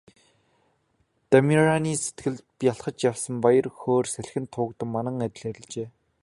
Дамираны 1.29 1.91
сэтгэлд 2.03 2.39
бялхаж 2.59 2.95
явсан 3.09 3.35
баяр 3.43 3.67
хөөр 3.77 4.05
салхинд 4.13 4.47
туугдсан 4.53 4.89
манан 4.93 5.17
адил 5.25 5.43
арилжээ. 5.49 5.87